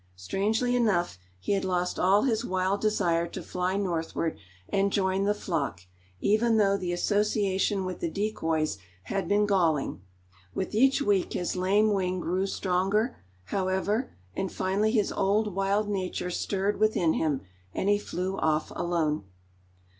[0.15, 4.35] Strangely enough, he had lost all his wild desire to fly northward
[4.67, 5.81] and join the flock,
[6.19, 10.01] even though the association with the decoys had been galling.
[10.55, 16.31] With each week his lame wing grew stronger, however, and finally his old, wild nature
[16.31, 17.41] stirred within him,
[17.71, 19.25] and he flew off alone.